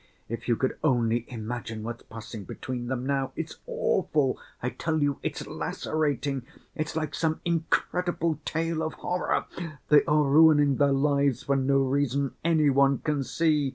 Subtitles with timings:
[0.27, 5.45] If you could only imagine what's passing between them now—it's awful, I tell you it's
[5.45, 6.41] lacerating,
[6.73, 9.45] it's like some incredible tale of horror.
[9.89, 13.69] They are ruining their lives for no reason any one can see.